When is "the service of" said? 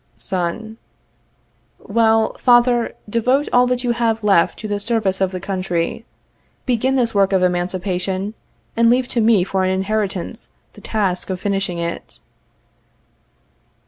4.67-5.29